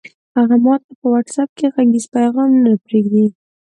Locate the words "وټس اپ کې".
1.13-1.65